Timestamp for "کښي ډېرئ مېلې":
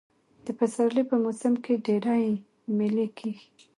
1.63-3.07